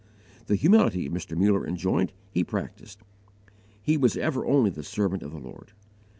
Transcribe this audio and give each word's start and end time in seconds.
The 0.47 0.55
humility 0.55 1.11
Mr. 1.11 1.37
Muller 1.37 1.63
enjoined 1.67 2.11
he 2.31 2.43
practised. 2.43 3.01
He 3.83 3.97
was 3.97 4.17
ever 4.17 4.43
only 4.47 4.71
the 4.71 4.81
servant 4.81 5.21
of 5.21 5.31
the 5.31 5.37
Lord. 5.39 5.73